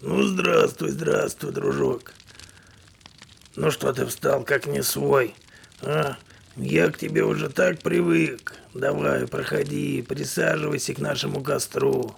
[0.00, 2.12] Ну, здравствуй, здравствуй, дружок.
[3.56, 5.34] Ну что ты встал, как не свой,
[5.82, 6.16] а?
[6.54, 8.54] Я к тебе уже так привык.
[8.74, 12.14] Давай, проходи, присаживайся к нашему костру.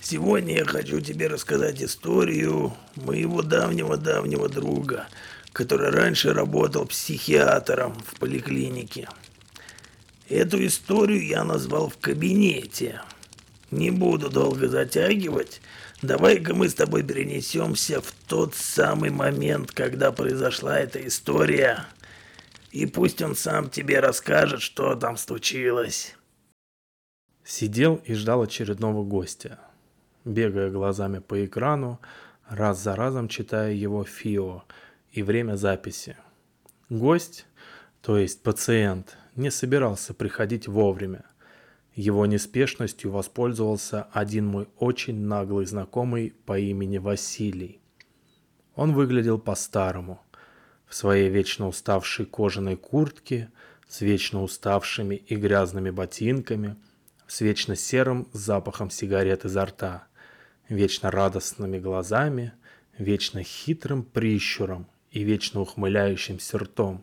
[0.00, 5.08] Сегодня я хочу тебе рассказать историю моего давнего-давнего друга,
[5.52, 9.08] который раньше работал психиатром в поликлинике.
[10.28, 13.02] Эту историю я назвал в кабинете.
[13.72, 15.60] Не буду долго затягивать.
[16.02, 21.86] Давай-ка мы с тобой перенесемся в тот самый момент, когда произошла эта история.
[22.70, 26.14] И пусть он сам тебе расскажет, что там случилось.
[27.44, 29.58] Сидел и ждал очередного гостя,
[30.24, 32.00] бегая глазами по экрану,
[32.46, 34.64] раз за разом читая его ФИО
[35.12, 36.18] и время записи.
[36.90, 37.46] Гость,
[38.02, 41.24] то есть пациент, не собирался приходить вовремя–
[41.96, 47.80] его неспешностью воспользовался один мой очень наглый знакомый по имени Василий.
[48.74, 50.20] Он выглядел по-старому,
[50.86, 53.50] в своей вечно уставшей кожаной куртке,
[53.88, 56.76] с вечно уставшими и грязными ботинками,
[57.26, 60.06] с вечно серым запахом сигарет изо рта,
[60.68, 62.52] вечно радостными глазами,
[62.98, 67.02] вечно хитрым прищуром и вечно ухмыляющимся ртом.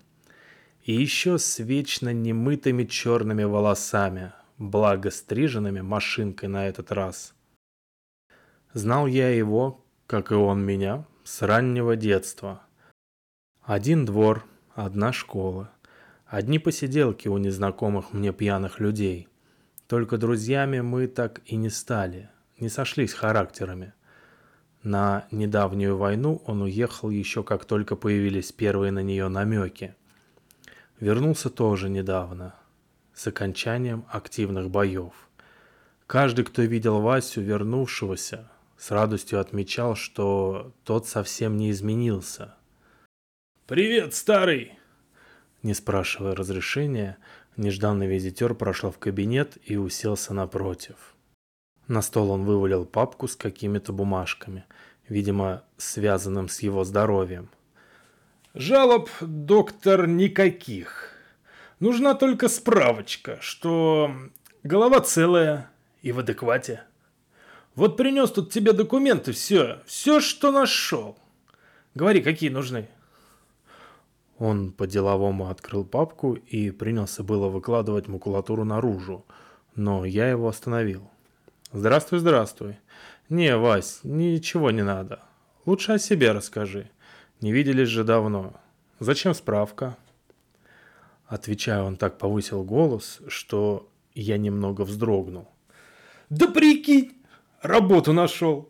[0.86, 4.34] И еще с вечно немытыми черными волосами,
[4.70, 7.34] благо стриженными машинкой на этот раз.
[8.74, 12.64] Знал я его, как и он меня, с раннего детства.
[13.62, 15.72] Один двор, одна школа,
[16.26, 19.28] одни посиделки у незнакомых мне пьяных людей.
[19.88, 23.94] Только друзьями мы так и не стали, не сошлись характерами.
[24.82, 29.96] На недавнюю войну он уехал еще как только появились первые на нее намеки.
[31.00, 32.56] Вернулся тоже недавно,
[33.14, 35.14] с окончанием активных боев.
[36.08, 42.56] Каждый, кто видел Васю, вернувшегося, с радостью отмечал, что тот совсем не изменился.
[43.66, 44.78] «Привет, старый!»
[45.62, 47.18] Не спрашивая разрешения,
[47.56, 51.16] нежданный визитер прошел в кабинет и уселся напротив.
[51.88, 54.66] На стол он вывалил папку с какими-то бумажками,
[55.08, 57.50] видимо, связанным с его здоровьем.
[58.54, 61.13] «Жалоб, доктор, никаких.
[61.80, 64.12] Нужна только справочка, что
[64.64, 65.70] голова целая
[66.02, 66.84] и в адеквате.
[67.76, 71.18] Вот принес тут тебе документы, все, все, что нашел.
[71.96, 72.88] Говори, какие нужны.
[74.38, 79.26] Он по-деловому открыл папку и принялся было выкладывать макулатуру наружу,
[79.76, 81.10] но я его остановил.
[81.72, 82.78] «Здравствуй, здравствуй.
[83.30, 85.22] Не, Вась, ничего не надо.
[85.66, 86.90] Лучше о себе расскажи.
[87.42, 88.54] Не виделись же давно.
[89.00, 89.98] Зачем справка?»
[91.28, 95.50] Отвечая, он так повысил голос, что я немного вздрогнул.
[96.30, 97.14] «Да прикинь,
[97.62, 98.70] работу нашел.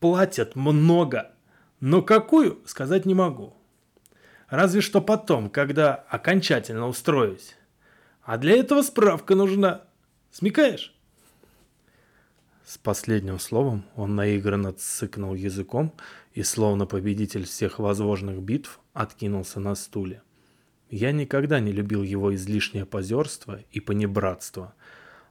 [0.00, 1.32] Платят много,
[1.80, 3.54] но какую, сказать не могу.
[4.48, 7.56] Разве что потом, когда окончательно устроюсь.
[8.22, 9.82] А для этого справка нужна.
[10.30, 10.94] Смекаешь?»
[12.64, 15.92] С последним словом он наигранно цыкнул языком
[16.34, 20.22] и, словно победитель всех возможных битв, откинулся на стуле.
[20.88, 24.74] Я никогда не любил его излишнее позерство и понебратство,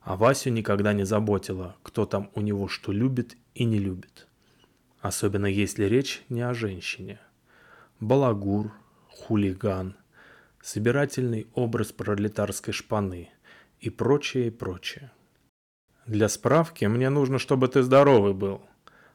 [0.02, 4.28] а Васю никогда не заботило, кто там у него что любит и не любит.
[5.00, 7.20] Особенно если речь не о женщине.
[8.00, 8.74] Балагур,
[9.10, 9.96] хулиган,
[10.62, 13.30] собирательный образ пролетарской шпаны
[13.80, 15.12] и прочее, и прочее.
[16.06, 18.62] Для справки мне нужно, чтобы ты здоровый был.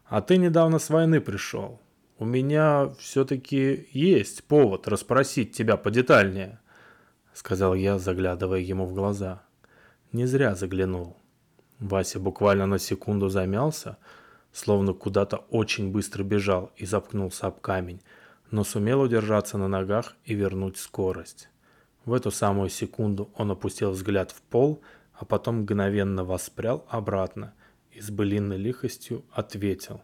[0.07, 1.81] А ты недавно с войны пришел
[2.21, 6.61] у меня все-таки есть повод расспросить тебя подетальнее»,—
[7.33, 9.43] сказал я, заглядывая ему в глаза.
[10.13, 11.17] Не зря заглянул.
[11.79, 13.97] Вася буквально на секунду замялся,
[14.53, 18.03] словно куда-то очень быстро бежал и запкнулся об камень,
[18.51, 21.49] но сумел удержаться на ногах и вернуть скорость.
[22.05, 24.83] В эту самую секунду он опустил взгляд в пол,
[25.15, 27.55] а потом мгновенно воспрял обратно
[27.93, 30.03] и с былинной лихостью ответил.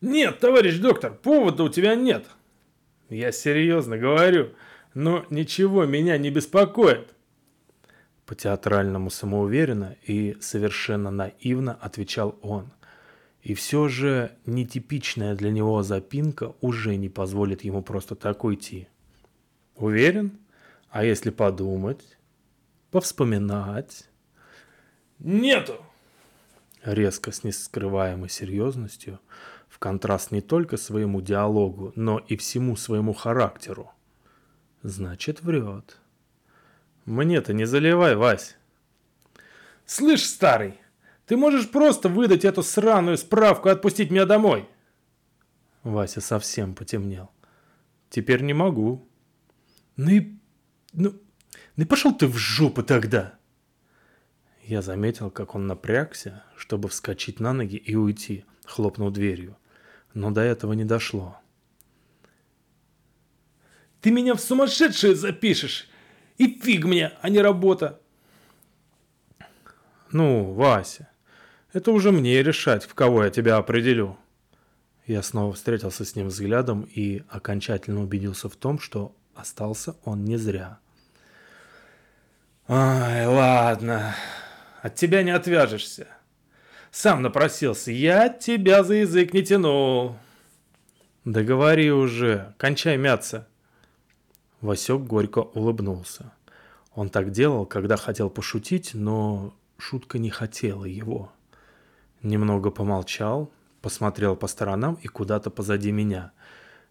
[0.00, 2.26] Нет, товарищ доктор, повода у тебя нет.
[3.08, 4.50] Я серьезно говорю,
[4.94, 7.14] но ничего меня не беспокоит.
[8.26, 12.72] По-театральному самоуверенно и совершенно наивно отвечал он.
[13.42, 18.88] И все же нетипичная для него запинка уже не позволит ему просто так уйти.
[19.76, 20.38] Уверен?
[20.90, 22.18] А если подумать?
[22.90, 24.08] Повспоминать?
[25.20, 25.76] Нету!
[26.82, 29.20] Резко с нескрываемой серьезностью
[29.76, 33.92] в контраст не только своему диалогу, но и всему своему характеру.
[34.82, 35.98] Значит, врет.
[37.04, 38.56] Мне-то не заливай, Вась.
[39.84, 40.80] Слышь, старый,
[41.26, 44.66] Ты можешь просто выдать эту сраную справку и отпустить меня домой?»
[45.82, 47.30] Вася совсем потемнел.
[48.08, 49.06] «Теперь не могу».
[49.96, 50.38] «Ну и...
[50.94, 51.12] ну...
[51.76, 53.34] ну и пошел ты в жопу тогда!»
[54.62, 59.56] Я заметил, как он напрягся, чтобы вскочить на ноги и уйти, хлопнув дверью.
[60.14, 61.38] Но до этого не дошло.
[64.00, 65.88] «Ты меня в сумасшедшие запишешь!
[66.38, 68.00] И фиг мне, а не работа!»
[70.12, 71.08] «Ну, Вася,
[71.72, 74.16] это уже мне решать, в кого я тебя определю».
[75.06, 80.36] Я снова встретился с ним взглядом и окончательно убедился в том, что остался он не
[80.36, 80.78] зря.
[82.68, 84.14] «Ай, ладно»,
[84.86, 86.06] от тебя не отвяжешься.
[86.98, 90.16] Сам напросился, я тебя за язык не тянул.
[91.26, 93.46] Да говори уже, кончай мяться.
[94.62, 96.32] Васек горько улыбнулся.
[96.94, 101.30] Он так делал, когда хотел пошутить, но шутка не хотела его.
[102.22, 103.52] Немного помолчал,
[103.82, 106.32] посмотрел по сторонам и куда-то позади меня.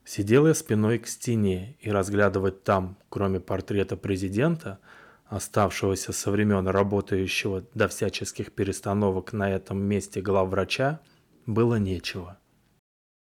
[0.03, 4.77] Сидел я спиной к стене, и разглядывать там, кроме портрета президента,
[5.25, 11.01] оставшегося со времен работающего до всяческих перестановок на этом месте главврача,
[11.45, 12.37] было нечего.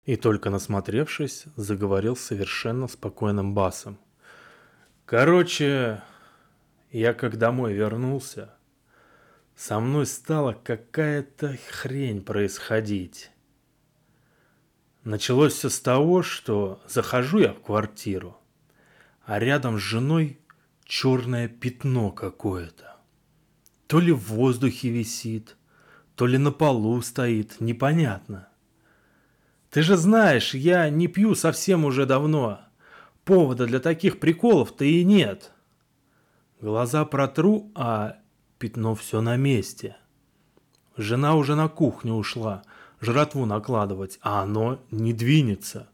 [0.05, 3.99] И только насмотревшись, заговорил совершенно спокойным басом.
[5.05, 6.03] Короче,
[6.91, 8.55] я как домой вернулся,
[9.57, 13.31] со мной стала какая-то хрень происходить.
[15.03, 18.37] Началось все с того, что захожу я в квартиру,
[19.25, 20.41] а рядом с женой
[20.87, 22.97] черное пятно какое-то.
[23.87, 25.57] То ли в воздухе висит,
[26.15, 28.49] то ли на полу стоит, непонятно.
[29.71, 32.61] Ты же знаешь, я не пью совсем уже давно.
[33.25, 35.53] Повода для таких приколов-то и нет.
[36.61, 38.17] Глаза протру, а
[38.59, 39.97] пятно все на месте.
[40.97, 42.63] Жена уже на кухню ушла,
[43.01, 45.91] жратву накладывать, а оно не двинется.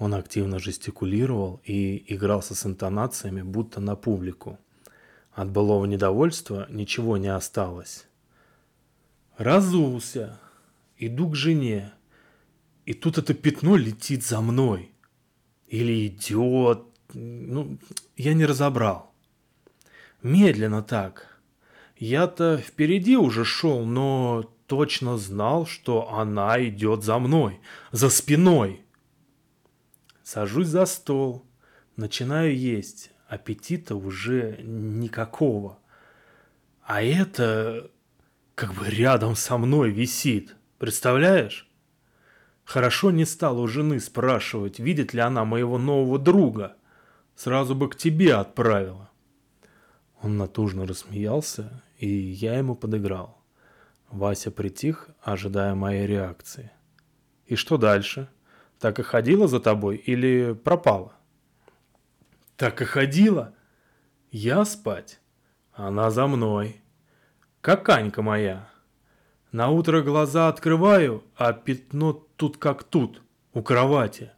[0.00, 4.58] Он активно жестикулировал и игрался с интонациями, будто на публику.
[5.30, 8.06] От былого недовольства ничего не осталось.
[9.36, 10.40] Разулся,
[10.96, 11.92] иду к жене,
[12.86, 14.90] и тут это пятно летит за мной.
[15.68, 16.82] Или идет,
[17.12, 17.76] ну,
[18.16, 19.12] я не разобрал.
[20.22, 21.42] Медленно так.
[21.98, 27.60] Я-то впереди уже шел, но точно знал, что она идет за мной,
[27.92, 28.80] за спиной.
[30.32, 31.44] Сажусь за стол,
[31.96, 33.10] начинаю есть.
[33.26, 35.80] Аппетита уже никакого.
[36.82, 37.90] А это
[38.54, 40.54] как бы рядом со мной висит.
[40.78, 41.68] Представляешь?
[42.62, 46.76] Хорошо не стал у жены спрашивать, видит ли она моего нового друга.
[47.34, 49.10] Сразу бы к тебе отправила.
[50.22, 53.42] Он натужно рассмеялся, и я ему подыграл.
[54.12, 56.70] Вася притих, ожидая моей реакции.
[57.46, 58.28] И что дальше?—
[58.80, 61.12] так и ходила за тобой или пропала?
[62.56, 63.54] Так и ходила.
[64.32, 65.20] Я спать,
[65.72, 66.80] она за мной.
[67.60, 68.68] Как Анька моя.
[69.52, 73.22] На утро глаза открываю, а пятно тут как тут,
[73.52, 74.30] у кровати.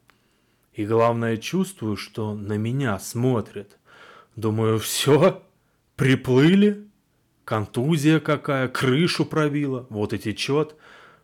[0.72, 3.78] И главное чувствую, что на меня смотрит.
[4.34, 5.42] Думаю, все,
[5.96, 6.88] приплыли.
[7.44, 10.74] Контузия какая, крышу пробила, вот и течет.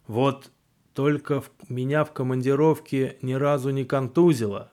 [0.07, 0.51] Вот
[0.99, 4.73] только в меня в командировке ни разу не контузило.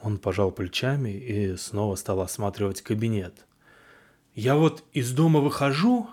[0.00, 3.44] Он пожал плечами и снова стал осматривать кабинет.
[4.36, 6.08] Я вот из дома выхожу,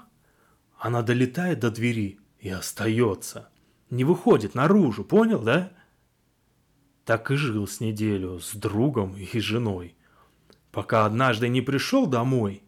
[0.80, 3.50] она долетает до двери и остается.
[3.92, 5.72] Не выходит наружу, понял, да?
[7.06, 9.96] Так и жил с неделю с другом и женой.
[10.72, 12.64] Пока однажды не пришел домой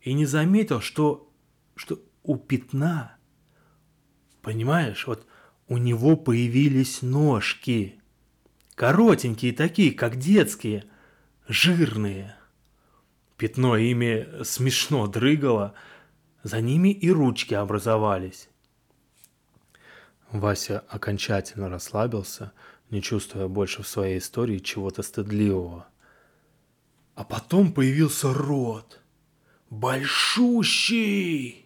[0.00, 1.30] и не заметил, что,
[1.76, 3.18] что у пятна,
[4.40, 5.26] понимаешь, вот
[5.74, 7.98] у него появились ножки.
[8.76, 10.84] Коротенькие такие, как детские,
[11.48, 12.36] жирные.
[13.36, 15.74] Пятно ими смешно дрыгало,
[16.44, 18.48] за ними и ручки образовались.
[20.30, 22.52] Вася окончательно расслабился,
[22.90, 25.88] не чувствуя больше в своей истории чего-то стыдливого.
[27.16, 29.00] А потом появился рот.
[29.70, 31.63] Большущий!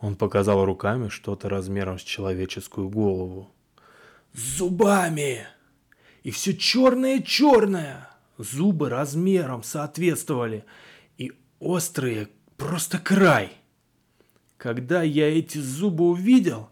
[0.00, 3.50] Он показал руками что-то размером с человеческую голову.
[4.32, 5.46] «С зубами!
[6.22, 8.08] И все черное-черное!
[8.38, 10.64] Зубы размером соответствовали,
[11.18, 13.52] и острые просто край.
[14.56, 16.70] Когда я эти зубы увидел,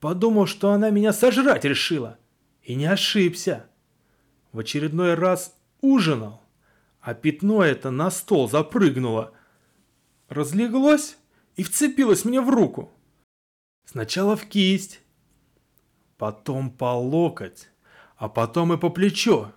[0.00, 2.16] подумал, что она меня сожрать решила.
[2.62, 3.66] И не ошибся.
[4.52, 6.42] В очередной раз ужинал,
[7.02, 9.32] а пятно это на стол запрыгнуло.
[10.30, 11.18] Разлеглось
[11.60, 12.90] и вцепилась мне в руку.
[13.84, 15.02] Сначала в кисть,
[16.16, 17.68] потом по локоть,
[18.16, 19.52] а потом и по плечо.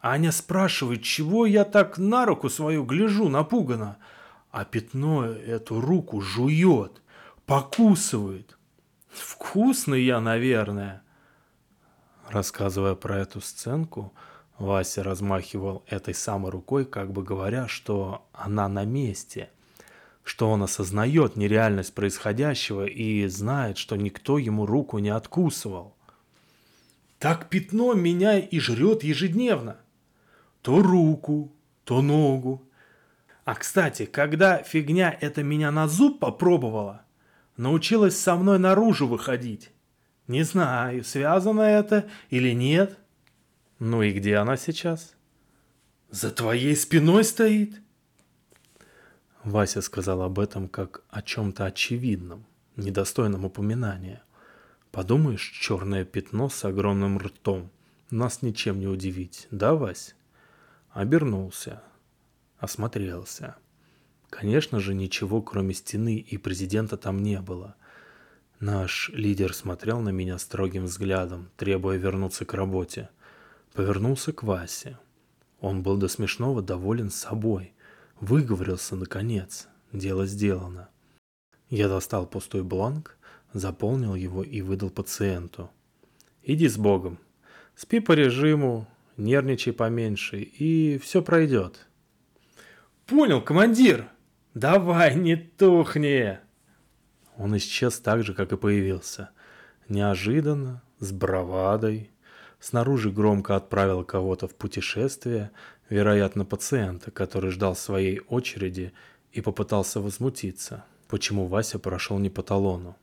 [0.00, 3.98] Аня спрашивает, чего я так на руку свою гляжу напуганно,
[4.50, 7.00] а пятно эту руку жует,
[7.46, 8.58] покусывает.
[9.08, 11.04] Вкусный я, наверное.
[12.28, 14.12] Рассказывая про эту сценку,
[14.58, 19.50] Вася размахивал этой самой рукой, как бы говоря, что она на месте,
[20.24, 25.94] что он осознает нереальность происходящего и знает, что никто ему руку не откусывал.
[27.18, 29.76] Так пятно меня и жрет ежедневно.
[30.62, 31.52] То руку,
[31.84, 32.66] то ногу.
[33.44, 37.02] А кстати, когда фигня эта меня на зуб попробовала,
[37.58, 39.70] научилась со мной наружу выходить.
[40.26, 42.98] Не знаю, связано это или нет.
[43.78, 45.14] Ну и где она сейчас?
[46.10, 47.83] За твоей спиной стоит.
[49.44, 52.46] Вася сказал об этом как о чем-то очевидном,
[52.76, 54.22] недостойном упоминания.
[54.90, 57.70] Подумаешь, черное пятно с огромным ртом.
[58.10, 60.14] Нас ничем не удивить, да, Вась?
[60.90, 61.82] Обернулся,
[62.58, 63.56] осмотрелся.
[64.30, 67.74] Конечно же, ничего кроме стены и президента там не было.
[68.60, 73.10] Наш лидер смотрел на меня строгим взглядом, требуя вернуться к работе.
[73.74, 74.98] Повернулся к Васе.
[75.60, 77.73] Он был до смешного доволен собой.
[78.20, 79.68] Выговорился, наконец.
[79.92, 80.88] Дело сделано.
[81.70, 83.16] Я достал пустой бланк,
[83.52, 85.70] заполнил его и выдал пациенту.
[86.42, 87.18] «Иди с Богом.
[87.74, 91.86] Спи по режиму, нервничай поменьше, и все пройдет».
[93.06, 94.08] «Понял, командир!
[94.52, 96.38] Давай, не тухни!»
[97.36, 99.30] Он исчез так же, как и появился.
[99.88, 102.10] Неожиданно, с бравадой.
[102.60, 105.50] Снаружи громко отправил кого-то в путешествие,
[105.88, 108.92] вероятно, пациента, который ждал своей очереди
[109.32, 112.96] и попытался возмутиться, почему Вася прошел не по талону.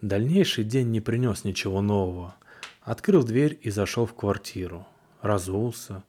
[0.00, 2.34] Дальнейший день не принес ничего нового.
[2.82, 4.86] Открыл дверь и зашел в квартиру.
[5.20, 6.02] Разулся,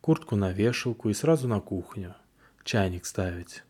[0.00, 2.14] куртку на вешалку и сразу на кухню.
[2.64, 3.62] Чайник ставить.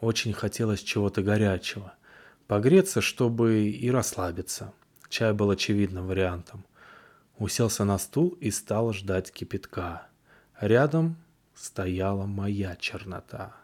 [0.00, 1.94] Очень хотелось чего-то горячего–
[2.46, 4.74] Погреться, чтобы и расслабиться.
[5.08, 6.64] Чай был очевидным вариантом.
[7.38, 10.08] Уселся на стул и стал ждать кипятка.
[10.64, 11.16] Рядом
[11.54, 13.54] стояла моя чернота,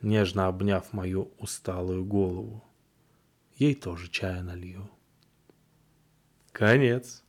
[0.00, 2.64] нежно обняв мою усталую голову.
[3.56, 4.88] Ей тоже чая налью.
[6.52, 7.24] Конец.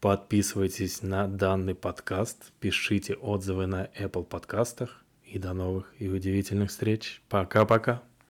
[0.00, 7.20] Подписывайтесь на данный подкаст, пишите отзывы на Apple подкастах и до новых и удивительных встреч.
[7.28, 8.02] Пока-пока.